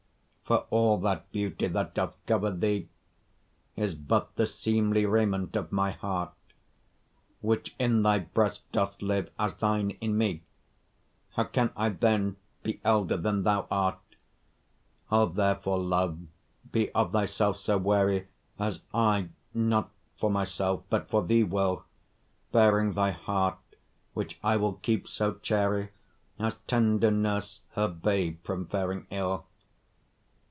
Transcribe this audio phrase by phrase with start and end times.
[0.51, 2.89] For all that beauty that doth cover thee,
[3.77, 6.33] Is but the seemly raiment of my heart,
[7.39, 10.43] Which in thy breast doth live, as thine in me:
[11.35, 14.01] How can I then be elder than thou art?
[15.09, 15.25] O!
[15.25, 16.19] therefore love,
[16.69, 18.27] be of thyself so wary
[18.59, 19.89] As I, not
[20.19, 21.85] for myself, but for thee will;
[22.51, 23.57] Bearing thy heart,
[24.13, 25.91] which I will keep so chary
[26.37, 29.45] As tender nurse her babe from faring ill.